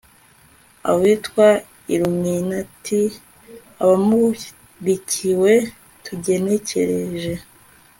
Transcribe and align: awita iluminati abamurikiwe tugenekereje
awita 0.89 1.47
iluminati 1.93 3.01
abamurikiwe 3.81 5.53
tugenekereje 6.05 7.33